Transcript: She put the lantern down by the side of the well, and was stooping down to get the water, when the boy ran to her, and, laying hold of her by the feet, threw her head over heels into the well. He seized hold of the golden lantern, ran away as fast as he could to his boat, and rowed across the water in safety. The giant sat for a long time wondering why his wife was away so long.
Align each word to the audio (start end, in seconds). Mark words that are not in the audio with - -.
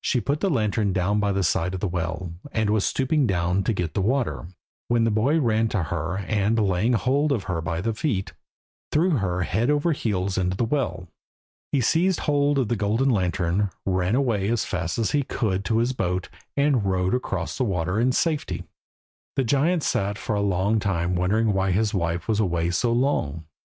She 0.00 0.22
put 0.22 0.40
the 0.40 0.48
lantern 0.48 0.94
down 0.94 1.20
by 1.20 1.32
the 1.32 1.42
side 1.42 1.74
of 1.74 1.80
the 1.80 1.86
well, 1.86 2.32
and 2.50 2.70
was 2.70 2.86
stooping 2.86 3.26
down 3.26 3.62
to 3.64 3.74
get 3.74 3.92
the 3.92 4.00
water, 4.00 4.48
when 4.88 5.04
the 5.04 5.10
boy 5.10 5.38
ran 5.38 5.68
to 5.68 5.82
her, 5.82 6.16
and, 6.16 6.58
laying 6.58 6.94
hold 6.94 7.30
of 7.30 7.42
her 7.44 7.60
by 7.60 7.82
the 7.82 7.92
feet, 7.92 8.32
threw 8.90 9.10
her 9.18 9.42
head 9.42 9.68
over 9.68 9.92
heels 9.92 10.38
into 10.38 10.56
the 10.56 10.64
well. 10.64 11.08
He 11.72 11.82
seized 11.82 12.20
hold 12.20 12.58
of 12.58 12.68
the 12.68 12.76
golden 12.76 13.10
lantern, 13.10 13.68
ran 13.84 14.14
away 14.14 14.48
as 14.48 14.64
fast 14.64 14.96
as 14.98 15.10
he 15.10 15.22
could 15.24 15.62
to 15.66 15.76
his 15.76 15.92
boat, 15.92 16.30
and 16.56 16.86
rowed 16.86 17.12
across 17.14 17.58
the 17.58 17.64
water 17.64 18.00
in 18.00 18.12
safety. 18.12 18.64
The 19.34 19.44
giant 19.44 19.82
sat 19.82 20.16
for 20.16 20.34
a 20.34 20.40
long 20.40 20.80
time 20.80 21.16
wondering 21.16 21.52
why 21.52 21.72
his 21.72 21.92
wife 21.92 22.28
was 22.28 22.40
away 22.40 22.70
so 22.70 22.94
long. 22.94 23.44